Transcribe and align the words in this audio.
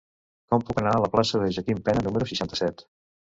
Com 0.53 0.63
puc 0.69 0.79
anar 0.81 0.93
a 0.99 1.03
la 1.03 1.09
plaça 1.15 1.43
de 1.43 1.51
Joaquim 1.57 1.83
Pena 1.89 2.05
número 2.07 2.31
seixanta-set? 2.31 2.85